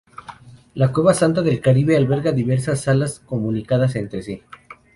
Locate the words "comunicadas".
3.19-3.95